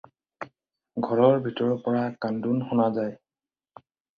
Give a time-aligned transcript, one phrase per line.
[1.09, 3.17] ঘৰৰ ভিতৰৰ পৰা কান্দোন শুনা যায়।